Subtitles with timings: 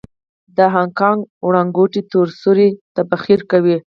[0.57, 3.77] د هاکینګ وړانګوټې تور سوري تبخیر کوي.